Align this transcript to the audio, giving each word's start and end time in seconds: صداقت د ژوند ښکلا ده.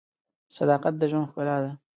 صداقت 0.57 0.93
د 0.97 1.03
ژوند 1.11 1.27
ښکلا 1.29 1.57
ده. 1.63 1.71